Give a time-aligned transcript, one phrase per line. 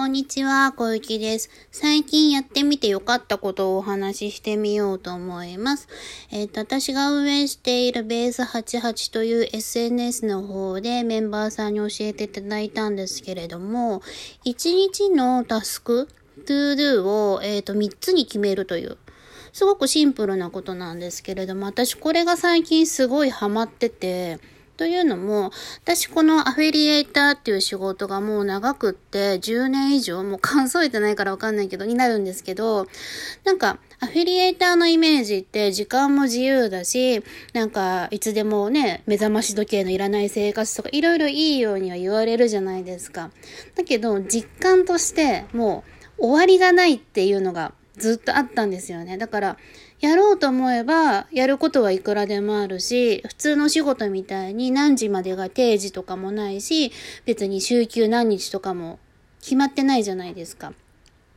[0.00, 1.50] こんにちは、小雪です。
[1.70, 5.88] 最近やってみてよかったことをお話ししてみようと思います。
[6.30, 14.00] えっ、と、私が運営しているベース88という SNS の方でメンバーさんに教えていただいたんですけれども、
[14.46, 16.08] 1日のタスク、
[16.46, 18.96] トゥードゥを、え、ー、と、3つに決めるという、
[19.52, 24.38] すごくシンプルなことなんですけれども、私これが最近すごいハマってて、
[24.80, 25.50] というのも、
[25.82, 32.86] 私このアフィリエイターっていう仕事がもう長くって10年以上、もう数えてないからわかんないけど、になるんですけど、
[33.44, 43.30] なんか、アフィリエイターのイメージって時間も自由だし、なんかいつでもね、目覚まし時計のいらない生活とかいろいろいいようには言われるじゃないですか。
[43.74, 45.84] だけど実感としても
[46.16, 49.18] う終わりがないっていうのがずっとあったんですよね。
[49.18, 49.56] だから、
[50.00, 56.90] やろうと思えば、やることはいくらでもあるし、普通の仕事みたいに何時までが定時とかもないし、
[57.26, 58.98] 別に週休何日とかも
[59.42, 60.68] 決まってないじゃないですか。
[60.68, 60.72] っ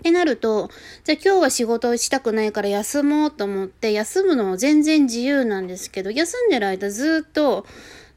[0.02, 0.70] てなると、
[1.04, 7.66] じゃあ今日は仕事をしたくないから休もうと思って、休むのも全然自由なんですけど、休んでる間ずっと、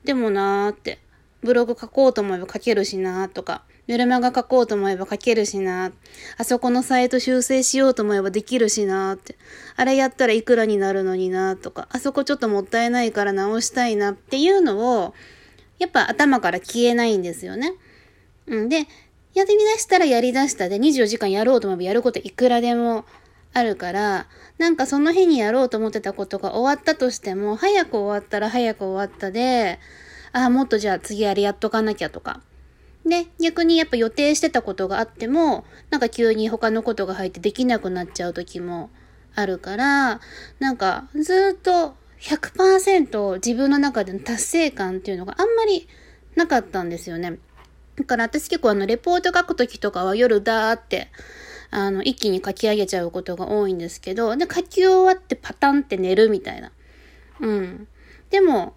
[0.05, 1.01] でもなーって、
[1.43, 5.93] ブログ書こうと思えば書けるしなとか、メルマガ書こうと思えば書けるしな。
[6.39, 9.37] あそこのサイト修正しようと思えばできるしなって。
[9.77, 15.15] あれやったらいくらになるのになとか、あそこちょっともったいないから直したいなっていうのを、
[15.79, 17.75] やっぱ頭から消えないんですよね。
[18.47, 18.69] うん。
[18.69, 18.87] で、
[19.35, 23.05] やってみ出したらやり出したで24時間やろうと思えばやることいくらでも
[23.53, 24.27] あるから、
[24.59, 29.79] なんかその日にやろうと思ってたことが終わったとしても、早く終わったら早く終わったで、
[30.37, 32.43] ああ、もっとじゃあ次あれやっとかなきゃとか。
[33.07, 38.91] で、逆にやっぱ予定してたことがあっても、なんか急に他のことが入ってできなくなっちゃう時も
[39.35, 40.21] あるから、
[40.59, 45.89] なんかずっと100%自分の中での達成感っていうのがあんまり
[46.35, 47.39] なかったんですよね。
[47.97, 51.09] だから私結構あの、レポート書くときとかは夜だーって、
[51.71, 56.73] あの、一気に書き上げちゃうことが多いんですけど、で、書き終わってパタンって寝るみたいな。
[57.41, 57.89] うん。
[58.29, 58.75] でも、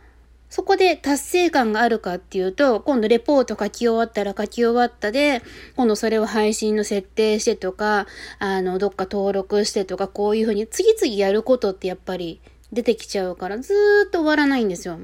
[0.49, 5.43] そこで達成感があるかっていうと、今度レポート書き終わったら書き終わったで、
[5.75, 8.07] 今度それを配信の設定してとか、
[8.39, 12.41] あの、どっか登録してとか、こういうふうに次々やることってやっぱり
[12.73, 14.99] 出てきちゃうから、ずーっと終わらないんですよ。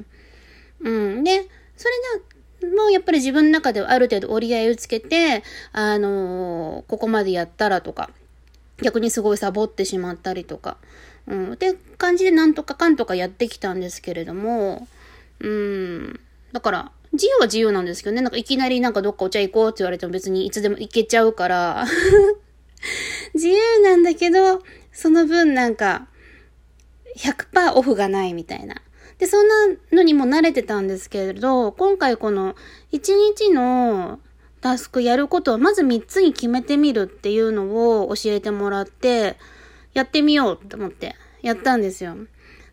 [0.82, 1.24] うん。
[1.24, 1.48] で、
[1.78, 1.88] そ
[2.62, 8.10] れで、もうやっぱり自分の中ではある程度折り合いをつけて、あのー、ここまでやったらとか、
[8.82, 10.78] 逆にすごいサボってしまったりとか、
[11.28, 11.54] うん。
[11.54, 14.88] って感じでなんとかかんとかやってきたんですけれども、
[15.40, 16.20] うん。
[16.52, 18.22] だから、自由は自由なんですけどね。
[18.22, 21.86] なんかいきなりなんかどっかお茶行こうって言われても別にいつでも行けちゃうから
[23.34, 26.08] 自由なんだけど、その分なんか、
[27.18, 28.76] 100%オフがないみたいな。
[29.18, 29.56] で、そんな
[29.94, 32.56] のにも慣れてたんですけれど、今回この
[32.92, 34.20] 1日の
[34.62, 39.38] タスクやることをまず3つに決めてみるっていうのを教えてもらって、
[39.94, 42.18] やってみようと思ってやったんですよ。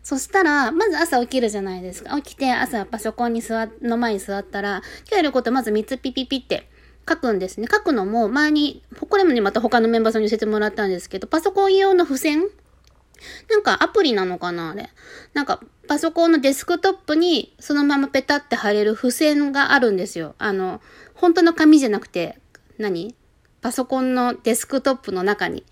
[0.03, 2.15] そしたら、まず朝起きるじゃないですか。
[2.17, 6.69] 起きて朝パソコンに座、の前に座ったら、今日やることまず3つピピピって
[7.09, 7.67] 書くんですね。
[7.71, 12.43] 書くのも前に、これもね、また他のメンバーさんに教えてもらったんですけど、パソコン用の付箋？
[13.49, 14.89] なんかアプリなのかなあれ。
[15.33, 20.35] なんかパソコンのデスクトップにそのままペタって貼れる付箋があるんですよ。
[20.37, 20.81] あの、
[21.13, 22.39] 本当の紙じゃなくて、
[22.77, 23.15] 何？
[23.61, 25.63] パソコンのデスクトップの中に。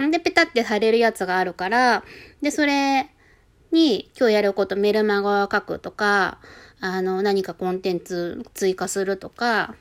[0.00, 2.02] んで、ペタって貼れるやつがあるから、
[2.40, 3.10] で、それ
[3.74, 6.38] に今日やることメルマガを書くとか、
[6.80, 9.74] あの、何かコンテンツ追加するとか、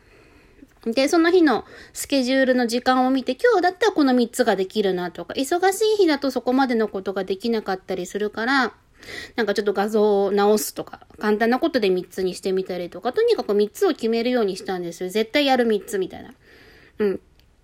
[0.85, 8.73] で、その日のスケジュールの時間を見て、今日だったらこの3つができるなとか、忙しい日だとそこまでのことができなかったりするから、
[9.35, 15.09] なんかちょっと画像を直すとか、簡単なことで3つにしてみたりとか、とにかく3つを決めるようにしたんですよ。
[15.09, 16.33] 絶対やる3つみたいな。
[16.99, 17.19] うん。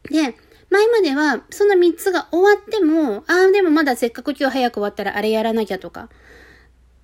[0.10, 0.36] で、
[0.70, 6.10] 前までは、その3つが終わっても、ああ、でもまだせっかく今日早く終わったらあれやらなきゃとか、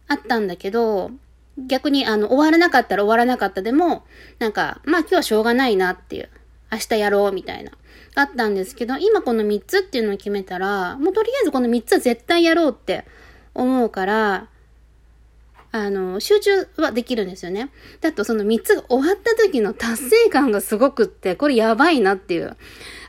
[0.08, 1.12] あったんだけど、
[1.58, 4.06] 逆にあの、終わらなかったら終わらなかったでも、
[4.40, 6.30] なんか、まあ今日はしょうがないなっていう、
[6.72, 7.72] 明日やろうみたいな、
[8.16, 13.06] あったんですけど、今この3つっていうのを決めたら、もうとりあえずこの3つは絶対やろうって
[13.56, 14.48] 思うから、
[15.78, 17.70] あの、集中はできるんですよね。
[18.00, 22.56] だとその3つが終わった時の達成感がすごくって、これやばいなっていう。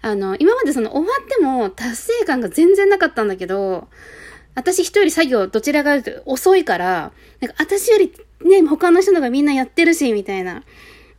[0.03, 3.87] あの、今までその終わっても達成感が全然なかったんだけど、
[4.57, 8.13] 私一人作業どちらかというと遅いから、なんか私より
[8.45, 10.65] ね、他の人のがみんなやってるし、みたいな。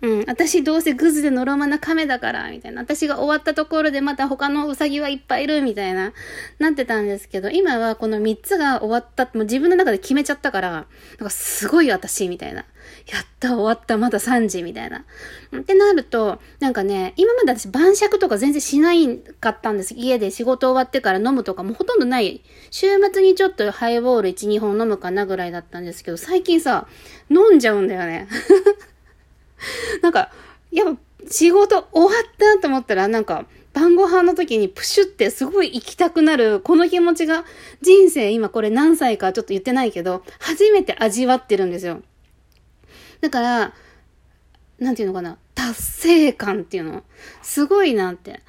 [0.02, 2.82] うん、私どうせグズでのろまな亀だから、みたいな。
[2.82, 6.14] 私が終わったところでまた他のウサギはいっぱいいる、みたいな、
[6.60, 10.86] なってたんですけど、今はこの3つが終わった、もう自分の中で決めちゃったから、なん
[11.20, 12.66] かすごい私、みたいな。
[13.12, 15.06] やった終わったまだ3時みたいな。
[15.56, 19.94] ってなると、なんかね、今まで私晩酌とか全然しないかったんです。
[19.96, 22.44] 家で仕事終わってから飲むとかもほとんどない。
[22.70, 26.88] 週末にちょっとハイボール1、2本飲むかなぐらいだったんですけど、最近さ、
[27.30, 28.28] 飲んじゃうんだよね。
[30.02, 30.32] なんか、
[30.72, 31.00] やっぱ
[31.30, 37.46] 仕事終わったと思ったら、なんか、晩ご飯の時にプシュってすごい行きたくなる、この気持ちが
[37.82, 42.02] 人生今これ何歳かちょっと言ってないけど、初めて味わってるんですよ。
[43.22, 43.74] だから、
[44.80, 47.04] なんていうのかな、達成感っていうの、
[47.42, 48.42] すごいなって。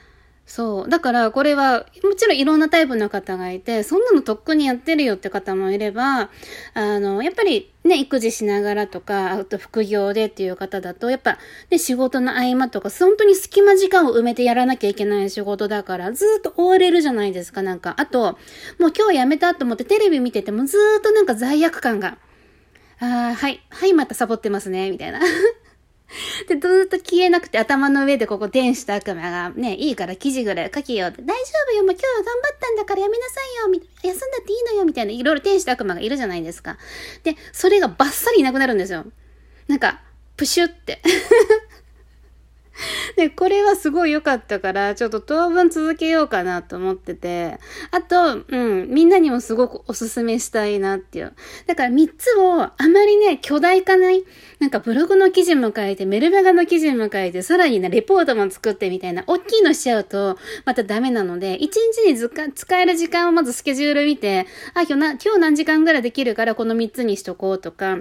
[0.49, 0.89] そう。
[0.89, 6.31] だから、これは、もちろんいろんなタイプの方がいて、そんなのとっくにやってるよって方もいれば、
[6.73, 11.37] あの、やっぱりね、育児しながらとか、あと副業でっていう方だと、やっぱ、
[11.71, 17.95] ね、仕事の合間とか、本当に隙間時間を埋めてやらなきゃいけない仕事だから、ずっと追われるじゃないですか、なんか。
[17.99, 18.39] あと、
[18.79, 22.17] もう今日やめたと思ってテレビ見ててもずっとなんか罪悪感が。
[23.01, 25.21] ああ、はい、はい、またサボってますね、みたいな。
[26.49, 36.79] で、ずっと消えなくて頭の上でここ天使と悪魔が、ね、いいから記事ぐらい書けよって、大丈夫よ、もう今日は頑張ったんだからやめなさいよ、み休んだっていいのよ、みたいな、いろいろ天使と悪魔がいるじゃないですか。
[37.25, 39.07] で、それがバッサリいなくなるんですよ。
[39.67, 40.01] なんか、
[40.37, 41.03] プシュって。
[43.17, 47.59] で、これはすごい良かったから、ちょっと当分続けようかなと思ってて、
[47.91, 51.33] あと、うん、みんなにもすごくおすすめしたいなっていう。
[51.67, 54.25] だから3つをあまりね、巨大化ない、
[54.59, 61.75] なんかブログの記事も書いて、メルマガの記事も書いて、さらにね、レポートも作ってみたいな、大きいのしちゃうと、またダメなので、1日
[62.07, 67.99] にずか使える時間をまずスケジュール見て、あ、今日な、今日何時間ぐらいできるからこの3つにしとこうとか、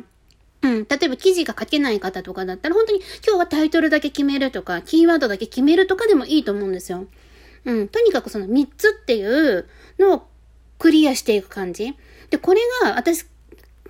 [0.61, 0.87] うん。
[0.87, 7.05] 例えば記事が書けない方とかだったら、本当に今日はタイトルだけ決めるとか、キーワードだけ決めるとかでもいいと思うんですよ。
[7.65, 7.87] うん。
[7.87, 9.67] とにかくその3つっていう
[9.99, 10.27] のを
[10.79, 11.95] クリアしていく感じ。
[12.29, 13.25] で、これが私、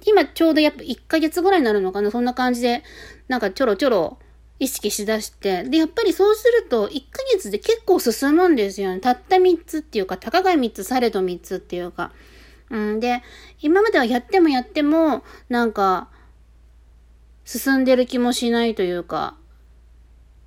[0.05, 2.11] 今ちょうどやっぱ1ヶ月ぐらいになるのかな？
[2.11, 2.83] そんな感じで、
[3.27, 4.19] なんかちょろちょろ
[4.59, 5.63] 意識しだして。
[5.63, 8.99] で、やっぱりそうすると1ヶ月で結構進むんですよね。
[8.99, 12.11] たった3つっていうか、たかが3つ、されど3つっていうか。
[12.69, 12.99] うん。
[12.99, 13.21] で、
[13.61, 16.09] 今まではやってもやっても、なんか、
[17.47, 19.38] 進んでる気もしないというか、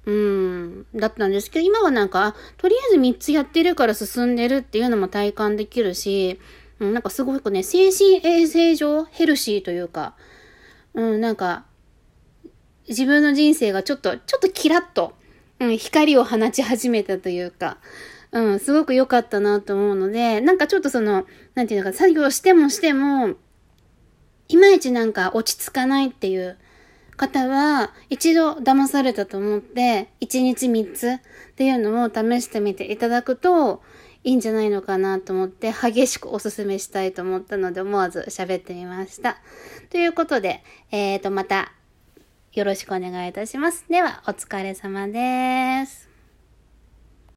[0.05, 6.39] うん、だったんですけど、今はなんか、とりあえず3つやってるから進んでるっていうのも体感できるし、
[6.79, 10.15] うん、なんかすごくね、精神衛生上ヘルシーというか、
[10.93, 11.65] うん、なんか、
[12.87, 15.15] 自分の人生がちょっと、ちょっとキラッと、
[15.59, 17.79] うん、光を放ち始めたというか、
[18.33, 21.25] うん、すごく良かったなと思うので、なんかちょっとその、
[21.55, 23.37] なんていうのか、作業してもしても、
[24.49, 26.59] いまいちなんか落ち着かないっていう、
[27.21, 33.83] 方は一度騙されたと思って1日3つっていうのを試してみていただくと
[34.25, 39.37] いいんじゃないのかなと思って激しくおすすめしたいと思ったので思わず喋ってみました。
[39.91, 41.73] ということで、えーと、また
[42.53, 43.85] よろしくお願いいたします。
[43.89, 46.10] では、お疲れ様です。